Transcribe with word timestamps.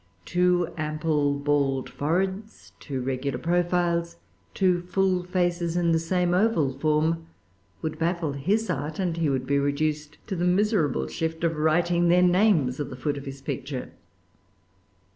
Two 0.25 0.73
ample 0.77 1.35
bald 1.35 1.87
foreheads, 1.87 2.71
two 2.79 3.01
regular 3.03 3.37
profiles, 3.37 4.15
two 4.55 4.81
full 4.81 5.23
faces 5.23 5.77
of 5.77 5.93
the 5.93 5.99
same 5.99 6.33
oval 6.33 6.73
form, 6.73 7.27
would 7.83 7.99
baffle 7.99 8.31
his 8.33 8.67
art; 8.67 8.97
and 8.97 9.17
he 9.17 9.29
would 9.29 9.45
be 9.45 9.59
reduced 9.59 10.17
to 10.25 10.35
the 10.35 10.43
miserable 10.43 11.05
shift 11.07 11.43
of 11.43 11.55
writing 11.55 12.07
their 12.07 12.23
names 12.23 12.79
at 12.79 12.89
the 12.89 12.95
foot 12.95 13.15
of 13.15 13.27
his 13.27 13.43
picture. 13.43 13.91